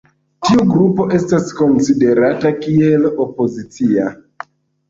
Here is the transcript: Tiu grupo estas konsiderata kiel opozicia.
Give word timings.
Tiu 0.45 0.63
grupo 0.69 1.03
estas 1.17 1.51
konsiderata 1.59 2.53
kiel 2.65 3.07
opozicia. 3.27 4.09